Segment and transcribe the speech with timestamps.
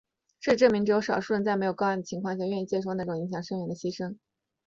[0.39, 4.17] 事实证明只有少数人在没有高压的情况下愿意接受那种影响深远的牺牲。